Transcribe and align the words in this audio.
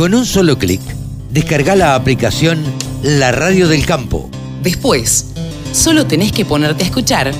Con 0.00 0.14
un 0.14 0.24
solo 0.24 0.56
clic, 0.56 0.80
descarga 1.30 1.76
la 1.76 1.94
aplicación 1.94 2.64
La 3.02 3.32
Radio 3.32 3.68
del 3.68 3.84
Campo. 3.84 4.30
Después, 4.62 5.34
solo 5.74 6.06
tenés 6.06 6.32
que 6.32 6.46
ponerte 6.46 6.84
a 6.84 6.86
escuchar 6.86 7.30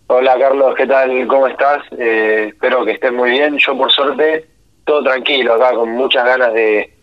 Hola, 0.08 0.38
Carlos, 0.40 0.74
¿qué 0.76 0.88
tal? 0.88 1.28
¿Cómo 1.28 1.48
estás? 1.48 1.84
Eh, 1.98 2.48
espero 2.50 2.86
que 2.86 2.94
estés 2.94 3.12
muy 3.12 3.32
bien. 3.32 3.58
Yo, 3.58 3.78
por 3.78 3.92
suerte, 3.92 4.46
todo 4.86 5.04
tranquilo 5.04 5.54
acá, 5.54 5.74
con 5.74 5.90
muchas 5.90 6.26
ganas 6.26 6.54
de 6.54 6.98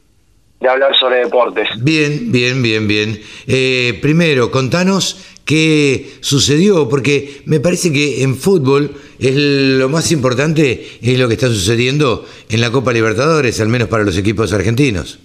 de 0.64 0.70
hablar 0.70 0.96
sobre 0.96 1.16
deportes. 1.16 1.68
Bien, 1.76 2.32
bien, 2.32 2.62
bien, 2.62 2.88
bien. 2.88 3.20
Eh, 3.46 3.98
primero, 4.00 4.50
contanos 4.50 5.36
qué 5.44 6.06
sucedió, 6.20 6.88
porque 6.88 7.42
me 7.44 7.60
parece 7.60 7.92
que 7.92 8.22
en 8.22 8.34
fútbol 8.34 8.96
es 9.18 9.34
lo 9.36 9.90
más 9.90 10.10
importante 10.10 10.86
es 11.02 11.18
lo 11.18 11.28
que 11.28 11.34
está 11.34 11.48
sucediendo 11.48 12.24
en 12.48 12.62
la 12.62 12.70
Copa 12.70 12.94
Libertadores, 12.94 13.60
al 13.60 13.68
menos 13.68 13.88
para 13.88 14.04
los 14.04 14.16
equipos 14.16 14.54
argentinos. 14.54 15.18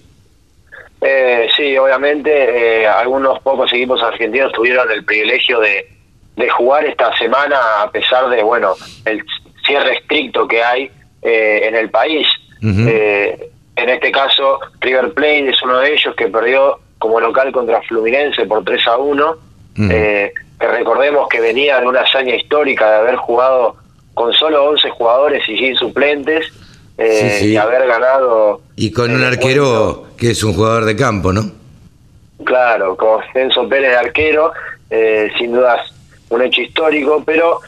Eh, 1.00 1.48
sí, 1.56 1.76
obviamente 1.78 2.82
eh, 2.82 2.86
algunos 2.86 3.40
pocos 3.40 3.72
equipos 3.72 4.02
argentinos 4.02 4.52
tuvieron 4.52 4.90
el 4.90 5.02
privilegio 5.06 5.58
de, 5.60 5.88
jugar 6.48 6.86
esta 6.86 7.16
semana 7.18 7.82
a 7.82 7.90
pesar 7.90 8.30
de, 8.30 8.42
bueno, 8.42 8.74
el 9.04 9.22
cierre 9.66 9.96
estricto 9.96 10.48
que 10.48 10.62
hay 10.62 10.90
en 11.22 11.74
el 11.74 11.90
país. 11.90 12.26
En 13.80 13.88
este 13.88 14.12
caso, 14.12 14.60
River 14.80 15.12
Plate 15.14 15.50
es 15.50 15.62
uno 15.62 15.78
de 15.78 15.94
ellos 15.94 16.14
que 16.14 16.28
perdió 16.28 16.78
como 16.98 17.18
local 17.18 17.50
contra 17.50 17.80
Fluminense 17.82 18.44
por 18.44 18.62
3 18.62 18.86
a 18.86 18.98
1. 18.98 19.36
Eh, 19.90 20.32
que 20.60 20.66
recordemos 20.68 21.26
que 21.28 21.40
venía 21.40 21.80
de 21.80 21.86
una 21.86 22.00
hazaña 22.00 22.34
histórica 22.34 22.90
de 22.90 22.96
haber 22.96 23.16
jugado 23.16 23.76
con 24.12 24.34
solo 24.34 24.64
11 24.64 24.90
jugadores 24.90 25.48
y 25.48 25.56
sin 25.56 25.74
suplentes 25.76 26.46
eh, 26.98 27.40
y 27.42 27.56
haber 27.56 27.86
ganado. 27.86 28.60
Y 28.76 28.92
con 28.92 29.10
un 29.12 29.24
arquero 29.24 30.08
que 30.18 30.32
es 30.32 30.44
un 30.44 30.52
jugador 30.52 30.84
de 30.84 30.96
campo, 30.96 31.32
¿no? 31.32 31.50
Claro, 32.44 32.96
con 32.96 33.22
Enzo 33.34 33.66
Pérez 33.66 33.92
de 33.92 33.96
arquero, 33.96 34.52
eh, 34.90 35.30
sin 35.38 35.52
dudas 35.52 35.80
un 36.30 36.42
hecho 36.42 36.62
histórico, 36.62 37.22
pero 37.24 37.60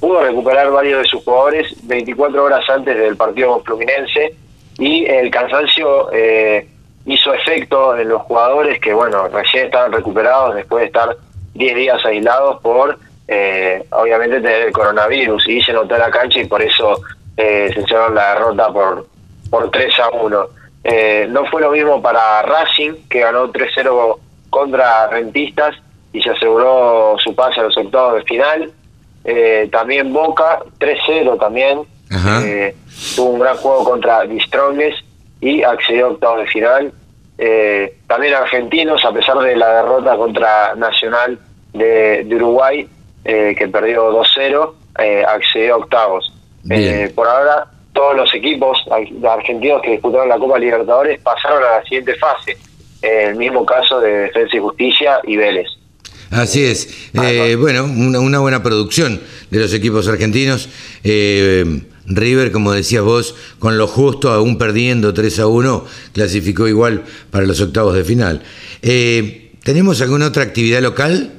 pudo 0.00 0.20
recuperar 0.20 0.70
varios 0.70 1.02
de 1.02 1.08
sus 1.08 1.22
jugadores 1.22 1.74
24 1.84 2.44
horas 2.44 2.68
antes 2.68 2.98
del 2.98 3.16
partido 3.16 3.62
Fluminense 3.64 4.34
y 4.78 5.04
el 5.06 5.30
cansancio 5.30 6.10
eh, 6.12 6.66
hizo 7.06 7.34
efecto 7.34 7.96
en 7.96 8.08
los 8.08 8.22
jugadores 8.22 8.80
que, 8.80 8.92
bueno, 8.92 9.28
recién 9.28 9.66
estaban 9.66 9.92
recuperados 9.92 10.54
después 10.54 10.82
de 10.82 10.86
estar 10.86 11.16
10 11.54 11.76
días 11.76 12.04
aislados 12.04 12.60
por, 12.62 12.98
eh, 13.28 13.84
obviamente, 13.90 14.40
tener 14.40 14.62
el 14.62 14.72
coronavirus 14.72 15.48
y 15.48 15.60
se 15.62 15.72
notó 15.72 15.96
la 15.96 16.10
cancha 16.10 16.40
y 16.40 16.46
por 16.46 16.62
eso 16.62 17.00
eh, 17.36 17.70
se 17.72 17.80
hicieron 17.80 18.14
la 18.14 18.34
derrota 18.34 18.72
por, 18.72 19.06
por 19.50 19.70
3 19.70 19.94
a 20.00 20.10
1. 20.10 20.48
no 21.28 21.46
fue 21.46 21.60
lo 21.60 21.70
mismo 21.70 22.00
para 22.00 22.42
Racing, 22.42 23.08
que 23.08 23.20
ganó 23.20 23.52
3-0 23.52 24.18
contra 24.50 25.06
Rentistas 25.08 25.76
y 26.12 26.22
se 26.22 26.30
aseguró 26.30 27.16
su 27.18 27.34
pase 27.34 27.60
a 27.60 27.64
los 27.64 27.76
octavos 27.76 28.16
de 28.16 28.22
final. 28.24 28.72
también 29.70 30.12
Boca, 30.12 30.60
3-0 30.78 31.38
también, 31.38 31.86
eh, 32.44 32.74
tuvo 33.16 33.30
un 33.30 33.40
gran 33.40 33.56
juego 33.56 33.84
contra 33.84 34.26
The 34.26 34.94
y 35.40 35.62
accedió 35.62 36.06
a 36.06 36.10
octavos 36.10 36.40
de 36.40 36.46
final. 36.46 36.92
Eh, 37.38 37.96
también 38.06 38.34
argentinos, 38.34 39.04
a 39.04 39.12
pesar 39.12 39.38
de 39.38 39.56
la 39.56 39.82
derrota 39.82 40.16
contra 40.16 40.74
Nacional 40.76 41.38
de, 41.72 42.26
Uruguay, 42.30 42.86
eh, 43.24 43.54
que 43.58 43.68
perdió 43.68 44.12
2-0, 44.12 44.74
accedió 45.26 45.74
a 45.74 45.78
octavos. 45.78 46.32
por 47.14 47.26
ahora, 47.26 47.66
todos 47.92 48.16
los 48.16 48.34
equipos 48.34 48.78
argentinos 49.28 49.82
que 49.82 49.92
disputaron 49.92 50.28
la 50.28 50.38
Copa 50.38 50.58
Libertadores 50.58 51.20
pasaron 51.20 51.62
a 51.64 51.78
la 51.78 51.82
siguiente 51.82 52.14
fase. 52.16 52.56
el 53.02 53.34
mismo 53.34 53.66
caso 53.66 54.00
de 54.00 54.28
Defensa 54.28 54.56
y 54.56 54.60
Justicia 54.60 55.20
y 55.24 55.36
Vélez. 55.36 55.66
Así 56.32 56.64
es. 56.64 57.10
bueno, 57.58 57.84
una, 57.84 58.20
una, 58.20 58.38
buena 58.40 58.62
producción 58.62 59.20
de 59.50 59.60
los 59.60 59.72
equipos 59.74 60.08
argentinos. 60.08 60.68
River, 62.06 62.52
como 62.52 62.72
decías 62.72 63.02
vos, 63.02 63.36
con 63.58 63.78
lo 63.78 63.86
justo, 63.86 64.30
aún 64.30 64.58
perdiendo 64.58 65.14
3 65.14 65.40
a 65.40 65.46
1, 65.46 65.84
clasificó 66.12 66.66
igual 66.66 67.04
para 67.30 67.46
los 67.46 67.60
octavos 67.60 67.94
de 67.94 68.04
final. 68.04 68.42
Eh, 68.82 69.52
¿Tenemos 69.64 70.00
alguna 70.02 70.26
otra 70.26 70.42
actividad 70.42 70.80
local? 70.80 71.32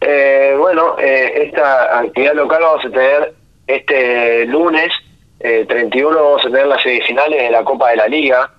Eh, 0.00 0.54
bueno, 0.58 0.98
eh, 0.98 1.44
esta 1.46 1.98
actividad 1.98 2.34
local 2.34 2.62
vamos 2.62 2.84
a 2.84 2.90
tener 2.90 3.34
este 3.66 4.46
lunes 4.46 4.90
31, 5.38 6.10
vamos 6.10 6.44
a 6.44 6.50
tener 6.50 6.66
las 6.66 6.82
semifinales 6.82 7.42
de 7.42 7.50
la 7.50 7.62
Copa 7.62 7.90
de 7.90 7.96
la 7.96 8.08
Liga. 8.08 8.50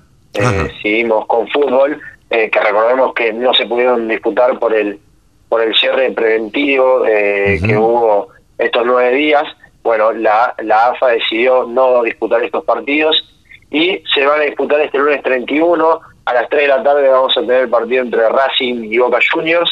seguimos 0.81 1.25
con 1.25 1.47
fútbol, 1.49 1.99
que 2.29 2.59
recordemos 2.59 3.13
que 3.13 3.33
no 3.33 3.53
se 3.53 3.65
pudieron 3.65 4.07
disputar 4.07 4.59
por 4.59 4.73
el 4.73 4.99
por 5.47 5.61
el 5.63 5.73
cierre 5.75 6.11
preventivo 6.11 7.03
que 7.03 7.75
hubo 7.75 8.29
estos 8.57 8.85
nueve 8.85 9.15
días. 9.15 9.43
Bueno, 9.81 10.11
la, 10.11 10.53
la 10.59 10.89
AFA 10.89 11.07
decidió 11.07 11.63
no 11.63 12.03
disputar 12.03 12.43
estos 12.43 12.63
partidos 12.63 13.29
y 13.71 14.03
se 14.13 14.25
van 14.25 14.41
a 14.41 14.45
disputar 14.45 14.81
este 14.81 14.97
lunes 14.97 15.21
31. 15.23 15.99
A 16.25 16.33
las 16.33 16.49
3 16.49 16.61
de 16.61 16.67
la 16.67 16.83
tarde 16.83 17.07
vamos 17.07 17.35
a 17.37 17.41
tener 17.41 17.61
el 17.61 17.69
partido 17.69 18.03
entre 18.03 18.29
Racing 18.29 18.83
y 18.83 18.97
Boca 18.97 19.19
Juniors. 19.31 19.69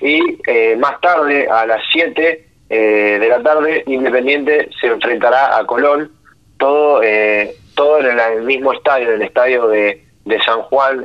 Y 0.00 0.20
eh, 0.46 0.76
más 0.76 1.00
tarde, 1.00 1.48
a 1.48 1.66
las 1.66 1.82
7 1.92 2.46
eh, 2.68 3.18
de 3.20 3.28
la 3.28 3.42
tarde, 3.42 3.84
Independiente 3.86 4.68
se 4.80 4.88
enfrentará 4.88 5.56
a 5.56 5.64
Colón, 5.66 6.10
todo, 6.58 7.02
eh, 7.02 7.54
todo 7.74 8.00
en 8.00 8.18
el, 8.18 8.42
mismo 8.42 8.72
estadio, 8.72 9.08
en 9.08 9.14
el 9.14 9.22
estadio 9.22 9.68
de, 9.68 10.04
de 10.24 10.42
San 10.42 10.62
Juan, 10.62 11.04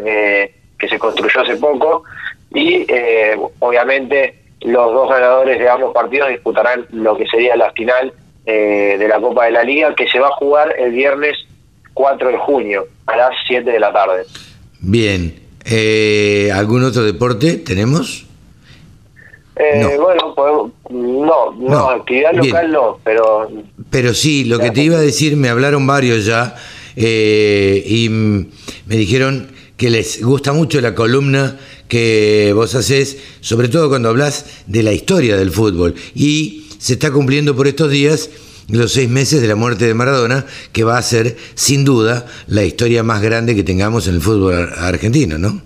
que 0.80 0.88
se 0.88 0.98
construyó 0.98 1.42
hace 1.42 1.58
poco, 1.58 2.04
y 2.54 2.88
obviamente 3.60 4.40
los 4.62 4.94
dos 4.94 5.10
ganadores 5.10 5.60
de 5.60 5.70
ambos 5.70 5.94
partidos 5.94 6.30
disputarán 6.30 6.86
lo 6.92 7.16
que 7.18 7.26
sería 7.28 7.56
la 7.56 7.72
final 7.72 8.14
eh, 8.46 8.98
de 9.00 9.08
la 9.08 9.20
Copa 9.20 9.46
de 9.46 9.52
la 9.52 9.64
Liga 9.64 9.94
que 9.96 10.08
se 10.08 10.20
va 10.20 10.28
a 10.28 10.32
jugar 10.32 10.76
el 10.78 10.92
viernes 10.92 11.36
4 11.94 12.30
de 12.30 12.38
junio 12.38 12.88
a 13.06 13.16
las 13.16 13.32
7 13.48 13.70
de 13.70 13.80
la 13.80 13.94
tarde. 13.94 14.24
Bien. 14.80 15.40
Eh, 15.66 16.52
¿Algún 16.54 16.84
otro 16.84 17.04
deporte 17.04 17.58
tenemos? 17.58 18.26
Eh, 19.56 19.82
no. 19.82 20.34
Bueno, 20.36 20.72
no, 20.90 21.52
no, 21.52 21.90
actividad 21.90 22.34
local 22.34 22.72
no, 22.72 23.00
pero... 23.04 23.50
Pero 23.90 24.14
sí, 24.14 24.46
lo 24.46 24.58
que 24.58 24.72
te 24.72 24.82
iba 24.82 24.98
a 24.98 25.02
decir, 25.02 25.36
me 25.36 25.50
hablaron 25.50 25.86
varios 25.86 26.26
ya 26.26 26.56
y 26.96 28.08
me 28.10 28.96
dijeron 28.96 29.52
que 29.80 29.90
les 29.90 30.22
gusta 30.22 30.52
mucho 30.52 30.82
la 30.82 30.94
columna 30.94 31.58
que 31.88 32.52
vos 32.54 32.76
haces, 32.76 33.40
sobre 33.40 33.70
todo 33.70 33.88
cuando 33.88 34.10
hablas 34.10 34.64
de 34.68 34.84
la 34.84 34.92
historia 34.92 35.38
del 35.38 35.52
fútbol. 35.52 35.96
Y 36.14 36.68
se 36.80 36.94
está 36.94 37.12
cumpliendo 37.12 37.56
por 37.56 37.66
estos 37.66 37.90
días 37.90 38.30
los 38.70 38.92
seis 38.92 39.10
meses 39.10 39.42
de 39.42 39.48
la 39.48 39.56
muerte 39.56 39.86
de 39.86 39.94
Maradona, 39.94 40.46
que 40.74 40.84
va 40.84 40.98
a 40.98 41.02
ser 41.02 41.38
sin 41.56 41.86
duda 41.86 42.26
la 42.48 42.64
historia 42.64 43.04
más 43.04 43.22
grande 43.22 43.56
que 43.56 43.64
tengamos 43.64 44.10
en 44.10 44.16
el 44.16 44.22
fútbol 44.22 44.70
argentino, 44.78 45.38
¿no? 45.38 45.62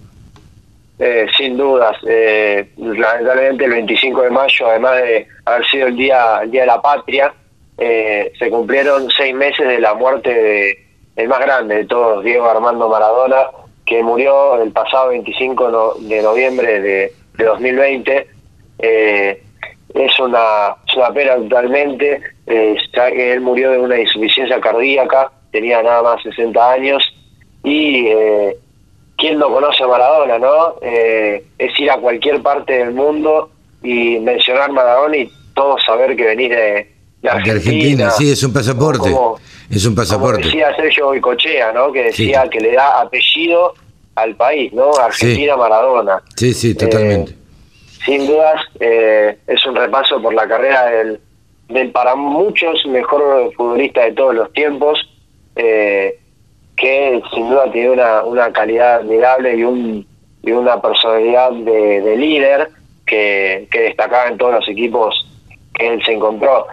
Eh, 1.00 1.26
sin 1.36 1.58
dudas, 1.58 1.98
eh, 2.08 2.70
lamentablemente 2.78 3.66
el 3.66 3.72
25 3.72 4.22
de 4.22 4.30
mayo, 4.30 4.68
además 4.68 4.98
de 4.98 5.28
haber 5.44 5.66
sido 5.66 5.88
el 5.88 5.98
día, 5.98 6.40
el 6.44 6.52
día 6.52 6.62
de 6.62 6.68
la 6.68 6.82
patria, 6.82 7.34
eh, 7.80 8.32
se 8.38 8.50
cumplieron 8.52 9.10
seis 9.18 9.34
meses 9.34 9.68
de 9.68 9.80
la 9.80 9.96
muerte 9.96 10.30
de 10.30 10.84
el 11.16 11.28
más 11.28 11.40
grande 11.40 11.76
de 11.76 11.86
todos, 11.86 12.24
Diego 12.24 12.50
Armando 12.50 12.90
Maradona, 12.90 13.46
que 13.86 14.02
murió 14.04 14.62
el 14.62 14.72
pasado 14.72 15.10
25 15.10 15.98
de 16.02 16.22
noviembre 16.22 16.82
de, 16.82 17.14
de 17.38 17.44
2020. 17.46 18.28
Eh, 18.80 19.44
es 19.94 20.20
una, 20.20 20.76
es 20.88 20.96
una 20.96 21.10
pena 21.14 21.36
totalmente, 21.36 22.22
eh, 22.48 22.76
él 23.16 23.42
murió 23.42 23.72
de 23.72 23.80
una 23.80 24.00
insuficiencia 24.00 24.60
cardíaca, 24.60 25.32
tenía 25.52 25.84
nada 25.84 26.02
más 26.02 26.24
60 26.24 26.72
años, 26.72 27.04
y 27.64 28.08
eh, 28.08 28.58
¿quién 29.18 29.38
no 29.38 29.50
conoce 29.50 29.84
a 29.84 29.88
Maradona, 29.88 30.40
no? 30.40 30.76
Eh, 30.82 31.44
es 31.58 31.80
ir 31.80 31.92
a 31.92 31.98
cualquier 31.98 32.42
parte 32.42 32.74
del 32.74 32.94
mundo 32.94 33.52
y 33.84 34.20
mencionar 34.20 34.72
Maradona 34.72 35.18
y 35.18 35.32
todos 35.54 35.84
saber 35.86 36.16
que 36.16 36.26
venís 36.26 36.50
de, 36.50 36.90
Argentina. 37.30 38.10
sí, 38.10 38.32
es 38.32 38.44
un 38.44 38.52
pasaporte. 38.52 39.16
Es 39.70 39.86
un 39.86 39.96
pasaporte. 39.96 40.42
Como 40.42 40.46
decía 40.46 40.76
Sergio 40.76 41.06
Boicochea, 41.08 41.72
¿no? 41.72 41.92
Que 41.92 42.04
decía 42.04 42.48
que 42.50 42.60
le 42.60 42.74
da 42.74 43.02
apellido 43.02 43.74
al 44.16 44.36
país, 44.36 44.72
¿no? 44.74 44.92
Argentina 44.96 45.56
Maradona. 45.58 46.22
Sí, 46.36 46.54
sí, 46.54 46.76
totalmente. 46.76 47.34
sin 48.06 48.28
dudas 48.28 48.62
eh, 48.80 49.38
es 49.48 49.66
un 49.66 49.76
repaso 49.76 50.22
por 50.22 50.34
la 50.34 50.48
carrera 50.48 50.86
del, 50.86 51.20
del 51.70 51.92
para 51.92 52.16
muchos 52.16 52.86
mejor 52.86 53.54
futbolista 53.56 54.02
de 54.02 54.12
todos 54.12 54.36
los 54.36 54.52
tiempos, 54.54 55.00
eh, 55.56 56.20
que 56.76 57.22
sin 57.34 57.50
duda 57.50 57.72
tiene 57.72 57.92
una, 57.92 58.24
una 58.24 58.52
calidad 58.52 58.96
admirable 58.96 59.56
y, 59.56 59.64
un, 59.64 60.06
y 60.42 60.52
una 60.52 60.82
personalidad 60.82 61.52
de, 61.52 62.16
líder 62.18 62.70
que, 63.06 63.68
que, 63.72 63.82
destacaba 63.82 64.30
en 64.30 64.38
todos 64.38 64.56
los 64.56 64.68
equipos 64.68 65.16
que 65.74 65.88
él 65.88 66.04
se 66.04 66.14
encontró. 66.14 66.68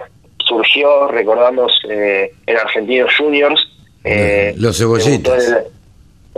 Surgió, 0.50 1.06
recordamos, 1.06 1.73
eh, 1.88 2.32
en 2.44 2.56
Argentinos 2.56 3.12
Juniors. 3.17 3.69
Eh, 4.02 4.52
los 4.56 4.76
cebollitas. 4.76 5.58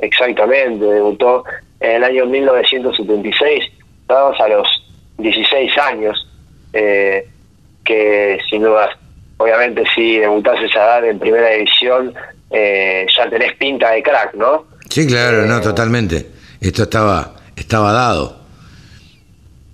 exactamente, 0.03 0.85
debutó 0.85 1.45
en 1.81 1.93
el 1.97 2.05
año 2.05 2.27
1976, 2.27 3.65
estábamos 4.03 4.39
a 4.39 4.49
los 4.49 4.69
16 5.17 5.79
años, 5.79 6.29
eh, 6.75 7.27
que 7.85 8.39
sin 8.51 8.63
duda, 8.63 8.91
obviamente 9.39 9.83
si 9.95 10.19
debutás 10.19 10.63
esa 10.63 10.79
edad 10.79 11.09
en 11.09 11.19
primera 11.19 11.49
división, 11.49 12.13
eh, 12.51 13.07
ya 13.17 13.31
tenés 13.31 13.57
pinta 13.57 13.93
de 13.93 14.03
crack, 14.03 14.35
¿no? 14.35 14.67
Sí, 14.91 15.07
claro, 15.07 15.47
no, 15.47 15.59
totalmente. 15.63 16.27
Esto 16.61 16.83
estaba, 16.83 17.35
estaba 17.57 17.93
dado. 17.93 18.37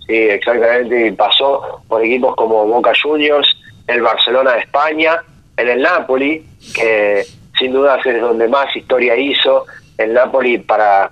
Sí, 0.06 0.14
exactamente, 0.14 1.08
y 1.08 1.10
pasó 1.10 1.82
por 1.88 2.04
equipos 2.04 2.36
como 2.36 2.64
Boca 2.66 2.92
Juniors, 3.02 3.48
el 3.88 4.02
Barcelona 4.02 4.52
de 4.52 4.60
España, 4.60 5.18
en 5.56 5.68
el 5.68 5.82
Napoli, 5.82 6.44
que 6.74 7.24
sin 7.58 7.72
duda 7.72 7.98
es 8.04 8.20
donde 8.20 8.46
más 8.46 8.74
historia 8.76 9.16
hizo. 9.16 9.66
El 9.96 10.12
Napoli, 10.14 10.58
para, 10.58 11.10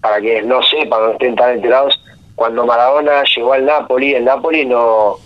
para 0.00 0.20
quienes 0.20 0.46
no 0.46 0.62
sepan, 0.62 1.00
no 1.00 1.12
estén 1.12 1.34
tan 1.34 1.54
enterados, 1.54 2.00
cuando 2.36 2.64
Maradona 2.64 3.24
llegó 3.24 3.54
al 3.54 3.64
Napoli, 3.64 4.14
el 4.14 4.24
Napoli 4.24 4.64
no, 4.64 5.16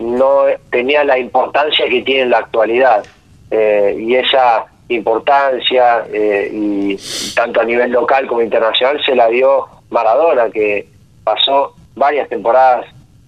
no 0.00 0.42
tenía 0.70 1.04
la 1.04 1.18
importancia 1.18 1.88
que 1.88 2.02
tiene 2.02 2.22
en 2.22 2.30
la 2.30 2.38
actualidad. 2.38 3.04
Eh, 3.50 3.96
y 4.00 4.16
esa 4.16 4.64
importancia, 4.88 6.04
eh, 6.12 6.50
y 6.52 6.96
tanto 7.34 7.60
a 7.60 7.64
nivel 7.64 7.92
local 7.92 8.26
como 8.26 8.42
internacional, 8.42 9.00
se 9.04 9.14
la 9.14 9.28
dio 9.28 9.66
Maradona, 9.90 10.50
que 10.50 10.88
pasó 11.22 11.74
varias 11.94 12.28
temporadas 12.28 12.86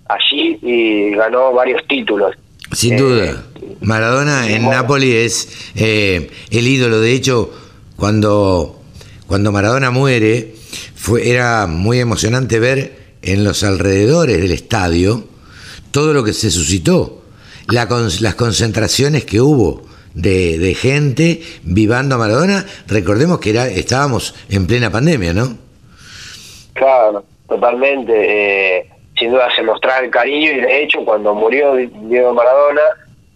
allí 0.08 0.58
y 0.62 1.10
ganó 1.10 1.52
varios 1.52 1.86
títulos. 1.86 2.34
Sin 2.72 2.96
duda. 2.96 3.24
Eh, 3.26 3.36
Maradona 3.80 4.48
en 4.48 4.68
Napoli 4.68 5.12
es 5.12 5.48
el 5.74 6.30
ídolo. 6.50 7.00
De 7.00 7.12
hecho, 7.12 7.50
cuando, 7.96 8.80
cuando 9.26 9.52
Maradona 9.52 9.90
muere, 9.90 10.54
fue, 10.94 11.30
era 11.30 11.66
muy 11.66 11.98
emocionante 12.00 12.58
ver 12.58 12.98
en 13.22 13.44
los 13.44 13.62
alrededores 13.62 14.40
del 14.40 14.52
estadio 14.52 15.24
todo 15.90 16.12
lo 16.12 16.22
que 16.22 16.32
se 16.32 16.50
suscitó, 16.50 17.22
las 17.68 18.34
concentraciones 18.34 19.24
que 19.24 19.40
hubo 19.40 19.82
de, 20.14 20.76
gente 20.78 21.42
vivando 21.62 22.14
a 22.14 22.18
Maradona. 22.18 22.66
Recordemos 22.86 23.38
que 23.40 23.50
era, 23.50 23.68
estábamos 23.68 24.34
en 24.48 24.66
plena 24.66 24.90
pandemia, 24.90 25.32
¿no? 25.32 25.56
Claro, 26.74 27.24
totalmente. 27.48 28.12
Eh, 28.78 28.88
sin 29.18 29.32
duda 29.32 29.48
se 29.54 29.62
mostraba 29.62 30.00
el 30.00 30.10
cariño 30.10 30.52
y 30.52 30.60
de 30.60 30.82
hecho 30.82 31.04
cuando 31.04 31.34
murió 31.34 31.74
Diego 31.74 32.32
Maradona, 32.34 32.82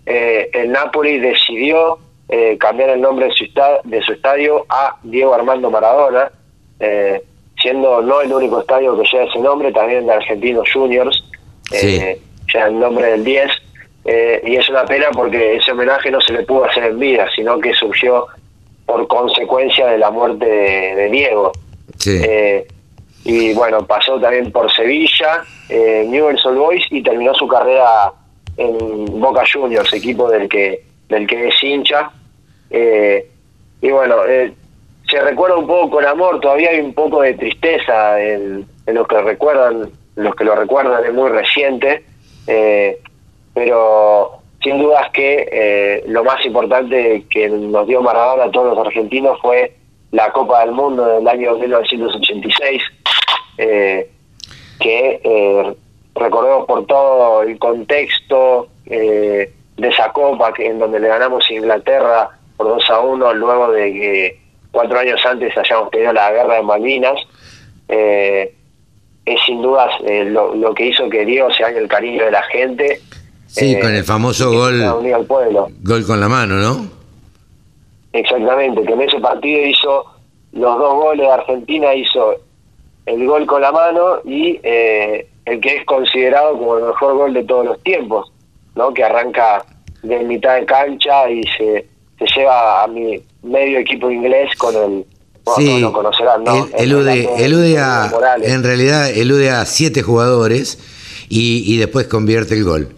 eh, 0.07 0.51
el 0.53 0.73
Napoli 0.73 1.19
decidió 1.19 1.99
eh, 2.29 2.57
cambiar 2.59 2.91
el 2.91 3.01
nombre 3.01 3.27
de 3.27 3.33
su, 3.33 3.45
de 3.85 4.03
su 4.03 4.13
estadio 4.13 4.65
a 4.69 4.97
Diego 5.03 5.35
Armando 5.35 5.71
Maradona. 5.71 6.31
Eh, 6.81 7.23
siendo 7.63 8.03
no 8.03 8.21
el 8.21 8.33
único 8.33 8.61
estadio 8.61 8.99
que 9.01 9.09
lleva 9.09 9.25
ese 9.25 9.39
nombre, 9.39 9.73
también 9.73 10.05
de 10.07 10.13
Argentinos 10.13 10.69
Juniors, 10.73 11.23
eh, 11.71 12.21
ya 12.53 12.67
el 12.67 12.79
nombre 12.79 13.13
del 13.13 13.25
10, 13.25 13.51
eh, 14.05 14.43
y 14.45 14.57
es 14.57 14.69
una 14.69 14.85
pena 14.85 15.07
porque 15.13 15.57
ese 15.57 15.71
homenaje 15.71 16.11
no 16.11 16.21
se 16.21 16.33
le 16.33 16.43
pudo 16.43 16.65
hacer 16.65 16.85
en 16.85 16.99
vida, 16.99 17.29
sino 17.35 17.59
que 17.61 17.73
surgió 17.73 18.27
por 18.85 19.07
consecuencia 19.07 19.87
de 19.87 19.99
la 19.99 20.11
muerte 20.11 20.45
de, 20.45 21.09
Diego. 21.09 21.53
Eh, 22.05 22.67
y 23.25 23.55
bueno, 23.55 23.87
pasó 23.87 24.19
también 24.21 24.51
por 24.51 24.73
Sevilla, 24.73 25.45
eh, 25.73 26.07
Newell's 26.09 26.45
Old 26.45 26.59
Boys 26.59 26.85
y 26.91 27.03
terminó 27.03 27.35
su 27.35 27.47
carrera 27.49 28.13
en 28.57 29.21
Boca 29.21 29.45
Juniors, 29.51 29.93
equipo 29.93 30.31
del 30.31 30.49
que 30.49 30.85
del 31.09 31.27
que 31.27 31.49
es 31.49 31.63
hincha. 31.63 32.11
y 32.71 33.91
bueno, 33.91 34.17
se 35.13 35.21
recuerda 35.21 35.57
un 35.57 35.67
poco 35.67 35.91
con 35.91 36.07
amor, 36.07 36.41
todavía 36.41 36.71
hay 36.71 36.81
un 36.81 36.95
poco 36.95 37.21
de 37.21 37.35
tristeza 37.35 38.19
en, 38.19 38.67
los 38.87 39.07
que 39.07 39.21
recuerdan, 39.21 39.91
los 40.17 40.35
que 40.35 40.45
lo 40.45 40.55
recuerdan 40.55 41.05
es 41.05 41.13
muy 41.13 41.29
reciente, 41.29 42.03
eh, 42.47 42.99
pero 43.53 44.39
sin 44.63 44.79
dudas 44.79 45.11
que 45.13 45.49
eh, 45.53 46.05
lo 46.07 46.25
más 46.25 46.43
importante 46.47 47.27
que 47.29 47.47
nos 47.51 47.87
dio 47.87 48.01
Maradona 48.01 48.45
a 48.45 48.51
todos 48.51 48.75
los 48.75 48.87
argentinos 48.87 49.39
fue 49.43 49.75
la 50.13 50.33
Copa 50.33 50.61
del 50.61 50.73
Mundo 50.73 51.05
del 51.05 51.29
año 51.29 51.59
1986, 51.59 52.83
eh, 54.85 55.21
que 55.23 55.77
recordemos 56.15 56.67
por 56.67 56.87
todo 56.87 57.43
el 57.43 57.59
contexto 57.59 58.69
de 58.85 59.49
esa 59.77 60.13
Copa 60.13 60.53
que 60.53 60.67
en 60.67 60.79
donde 60.79 61.01
le 61.01 61.09
ganamos 61.09 61.45
a 61.49 61.53
Inglaterra 61.53 62.31
por 62.57 62.69
2 62.69 62.91
a 62.91 63.01
1 63.01 63.35
luego 63.35 63.73
de 63.73 63.93
que 63.93 64.43
cuatro 64.73 64.99
años 64.99 65.25
antes 65.25 65.57
hayamos 65.57 65.91
tenido 65.91 66.13
la 66.13 66.33
guerra 66.33 66.57
de 66.57 66.63
Malvinas, 66.63 67.21
eh, 67.89 68.55
es 69.25 69.41
sin 69.47 69.63
dudas 69.63 69.91
eh, 70.05 70.25
lo, 70.25 70.75
que 70.75 70.87
hizo 70.87 71.09
que 71.09 71.25
Diego 71.25 71.53
se 71.53 71.63
haga 71.63 71.79
el 71.79 71.87
cariño 71.87 72.25
de 72.25 72.31
la 72.33 72.43
gente. 72.45 73.01
Sí, 73.47 73.79
con 73.79 73.91
el 73.91 74.01
eh, 74.01 74.05
famoso 74.05 74.51
gol, 74.51 74.83
gol 75.83 76.07
con 76.07 76.21
la 76.21 76.29
mano, 76.29 76.57
¿no? 76.57 76.87
Exactamente, 78.13 78.83
que 78.83 78.93
en 78.93 79.03
ese 79.03 79.21
partido 79.21 79.67
hizo 79.67 80.05
los 80.53 80.79
dos 80.79 80.95
goles 80.95 81.27
de 81.27 81.33
Argentina, 81.33 81.95
hizo 81.95 82.35
el 83.07 83.27
gol 83.27 83.47
con 83.47 83.63
la 83.63 83.73
mano 83.73 84.21
y 84.25 84.61
el 84.63 85.61
que 85.61 85.77
es 85.77 85.85
considerado 85.87 86.59
como 86.59 86.79
el 86.79 86.85
mejor 86.85 87.17
gol 87.17 87.35
de 87.35 87.45
todos 87.45 87.65
los 87.67 87.83
tiempos, 87.83 88.33
¿no? 88.75 88.95
Que 88.95 89.05
arranca 89.05 89.65
de 90.03 90.19
mitad 90.21 90.57
de 90.57 90.67
cancha 90.67 91.31
y 91.31 91.43
se, 91.57 91.87
se 92.19 92.27
lleva 92.37 92.85
a 92.85 92.87
mi 92.87 93.23
medio 93.43 93.79
equipo 93.79 94.11
inglés 94.11 94.55
con 94.57 94.77
el 94.77 95.05
sí, 95.57 95.81
lo 95.81 95.93
conocerán, 95.93 96.45
¿no? 96.45 96.69
elude, 96.77 97.79
a, 97.79 98.11
en 98.43 98.63
realidad 98.63 99.11
elude 99.11 99.51
a 99.51 99.65
siete 99.65 100.03
jugadores 100.03 100.79
y, 101.29 101.79
después 101.79 102.07
convierte 102.07 102.55
el 102.55 102.65
gol. 102.65 102.89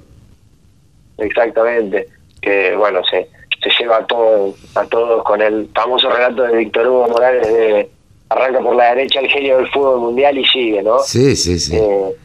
Exactamente, 1.18 2.08
que 2.42 2.74
bueno, 2.76 3.00
se, 3.08 3.28
se 3.62 3.70
lleva 3.78 3.98
a, 3.98 4.06
todo, 4.06 4.54
a 4.74 4.84
todos 4.86 5.22
con 5.22 5.40
el 5.40 5.68
famoso 5.74 6.10
relato 6.10 6.42
de 6.42 6.56
Víctor 6.56 6.88
Hugo 6.88 7.08
Morales 7.08 7.46
de 7.46 7.90
arranca 8.34 8.60
por 8.60 8.76
la 8.76 8.94
derecha 8.94 9.20
el 9.20 9.28
genio 9.28 9.58
del 9.58 9.68
fútbol 9.70 10.00
mundial 10.00 10.36
y 10.38 10.44
sigue, 10.44 10.82
¿no? 10.82 10.98
Sí, 11.04 11.36
sí, 11.36 11.58
sí. 11.58 11.74
Eh, 11.74 12.16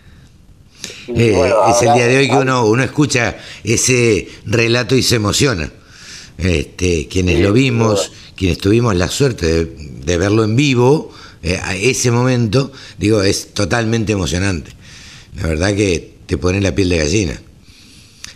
eh, 1.15 1.53
es 1.69 1.81
el 1.81 1.93
día 1.93 2.07
de 2.07 2.17
hoy 2.17 2.29
que 2.29 2.35
uno, 2.35 2.65
uno 2.65 2.83
escucha 2.83 3.37
ese 3.63 4.27
relato 4.45 4.95
y 4.95 5.03
se 5.03 5.15
emociona. 5.15 5.71
Este, 6.37 7.07
quienes 7.07 7.39
lo 7.39 7.51
vimos, 7.51 8.11
quienes 8.35 8.59
tuvimos 8.59 8.95
la 8.95 9.09
suerte 9.09 9.65
de, 9.65 10.17
verlo 10.17 10.43
en 10.43 10.55
vivo, 10.55 11.11
eh, 11.43 11.59
a 11.61 11.75
ese 11.75 12.11
momento, 12.11 12.71
digo, 12.97 13.21
es 13.23 13.53
totalmente 13.53 14.13
emocionante. 14.13 14.71
La 15.35 15.47
verdad 15.47 15.75
que 15.75 16.13
te 16.25 16.37
pone 16.37 16.61
la 16.61 16.73
piel 16.73 16.89
de 16.89 16.97
gallina. 16.97 17.41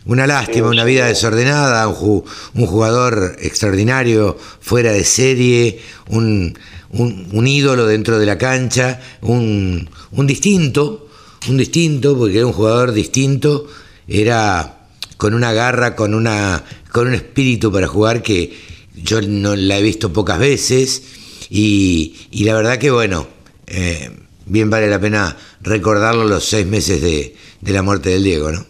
Una 0.06 0.27
lástima, 0.27 0.68
una 0.68 0.84
vida 0.84 1.06
desordenada, 1.06 1.88
un, 1.88 2.25
jugador 2.68 3.38
extraordinario, 3.39 4.38
fuera 4.60 4.92
de 4.92 5.06
serie, 5.06 5.80
un, 6.10 6.58
ídolo 6.94 7.86
dentro 7.86 8.20
de 8.20 8.26
la 8.26 8.38
cancha, 8.38 9.00
un, 9.22 9.90
un 10.12 10.28
distinto, 10.28 11.08
un 11.50 11.58
distinto, 11.58 12.18
porque 12.18 12.38
era 12.38 12.48
un 12.48 12.54
jugador 12.54 12.92
distinto, 12.92 13.68
era 14.08 14.88
con 15.18 15.34
una 15.34 15.54
garra, 15.54 15.96
con, 15.96 16.14
una, 16.14 16.64
con 16.92 17.08
un 17.08 17.14
espíritu 17.14 17.72
para 17.72 17.88
jugar 17.88 18.22
que 18.22 18.54
yo 18.96 19.22
no 19.22 19.56
la 19.56 19.78
he 19.78 19.82
visto 19.82 20.14
pocas 20.14 20.40
veces 20.40 21.48
y, 21.50 22.28
y 22.32 22.44
la 22.44 22.54
verdad 22.56 22.78
que 22.78 22.92
bueno, 22.92 23.28
eh, 23.68 24.12
bien 24.46 24.70
vale 24.70 24.88
la 24.90 25.00
pena 25.00 25.36
recordarlo 25.62 26.26
los 26.26 26.44
seis 26.44 26.66
meses 26.66 27.02
de, 27.02 27.36
de 27.62 27.72
la 27.72 27.82
muerte 27.82 28.10
del 28.10 28.24
Diego, 28.24 28.52
¿no? 28.52 28.66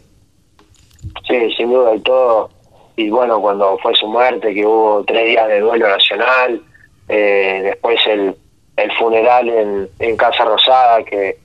Sí, 1.27 1.51
sin 1.57 1.69
duda 1.71 1.95
y 1.95 1.99
todo. 2.01 2.49
Y 2.95 3.09
bueno, 3.09 3.41
cuando 3.41 3.77
fue 3.79 3.93
su 3.95 4.07
muerte, 4.07 4.53
que 4.53 4.65
hubo 4.65 5.03
tres 5.05 5.27
días 5.27 5.47
de 5.47 5.59
duelo 5.59 5.87
nacional, 5.87 6.61
eh, 7.09 7.61
después 7.63 7.99
el, 8.07 8.35
el 8.77 8.91
funeral 8.93 9.49
en, 9.49 9.89
en 9.99 10.17
Casa 10.17 10.45
Rosada, 10.45 11.03
que, 11.03 11.37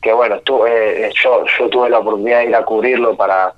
que 0.00 0.12
bueno, 0.12 0.36
estuve, 0.36 1.06
eh, 1.06 1.12
yo, 1.22 1.44
yo 1.58 1.68
tuve 1.68 1.90
la 1.90 1.98
oportunidad 1.98 2.40
de 2.40 2.46
ir 2.46 2.56
a 2.56 2.64
cubrirlo 2.64 3.16
para, 3.16 3.54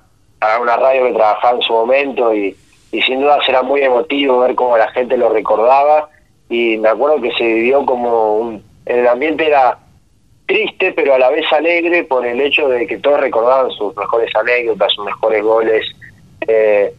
una 0.61 0.77
radio 0.77 1.05
que 1.05 1.13
trabajaba 1.13 1.57
en 1.57 1.63
su 1.63 1.73
momento 1.73 2.33
y, 2.33 2.55
y 2.91 3.01
sin 3.01 3.21
duda 3.21 3.39
será 3.43 3.63
muy 3.63 3.81
emotivo 3.81 4.39
ver 4.39 4.53
cómo 4.53 4.77
la 4.77 4.87
gente 4.91 5.17
lo 5.17 5.29
recordaba 5.29 6.09
y 6.49 6.77
me 6.77 6.89
acuerdo 6.89 7.21
que 7.21 7.31
se 7.31 7.43
vivió 7.43 7.85
como 7.85 8.37
un, 8.37 8.63
el 8.85 9.07
ambiente 9.07 9.47
era 9.47 9.79
triste, 10.45 10.93
pero 10.93 11.13
a 11.13 11.19
la 11.19 11.29
vez 11.29 11.45
alegre 11.51 12.03
por 12.03 12.25
el 12.25 12.39
hecho 12.39 12.69
de 12.69 12.87
que 12.87 12.97
todos 12.97 13.19
recordaban 13.19 13.69
sus 13.71 13.95
mejores 13.95 14.33
anécdotas, 14.35 14.93
sus 14.93 15.05
mejores 15.05 15.43
goles, 15.43 15.85
eh, 16.47 16.93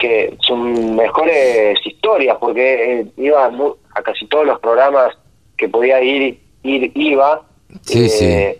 que 0.00 0.36
sus 0.40 0.58
mejores 0.58 1.78
historias, 1.84 2.36
porque 2.40 3.00
eh, 3.00 3.06
iba 3.18 3.46
a 3.94 4.02
casi 4.02 4.26
todos 4.26 4.46
los 4.46 4.58
programas 4.58 5.16
que 5.56 5.68
podía 5.68 6.02
ir, 6.02 6.40
ir 6.62 6.92
iba. 6.94 7.42
Eh, 7.88 8.58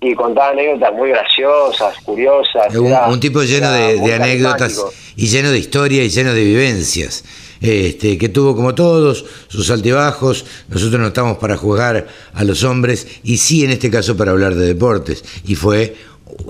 y 0.00 0.14
contaba 0.14 0.50
anécdotas 0.50 0.92
muy 0.92 1.08
graciosas, 1.08 1.96
curiosas. 2.04 2.74
Un, 2.76 3.18
tipo 3.20 3.42
lleno 3.42 3.72
de, 3.72 4.14
anécdotas 4.14 4.84
y 5.16 5.28
lleno 5.28 5.50
de 5.50 5.58
historia 5.58 6.04
y 6.04 6.10
lleno 6.10 6.34
de 6.34 6.44
vivencias. 6.44 7.24
Este, 7.60 8.18
que 8.18 8.28
tuvo 8.28 8.54
como 8.54 8.74
todos 8.74 9.24
sus 9.48 9.70
altibajos, 9.70 10.44
nosotros 10.68 11.00
no 11.00 11.06
estamos 11.06 11.38
para 11.38 11.56
jugar 11.56 12.08
a 12.34 12.44
los 12.44 12.62
hombres 12.62 13.20
y 13.24 13.38
sí 13.38 13.64
en 13.64 13.70
este 13.70 13.90
caso 13.90 14.18
para 14.18 14.32
hablar 14.32 14.54
de 14.54 14.66
deportes 14.66 15.24
y 15.46 15.54
fue 15.54 15.94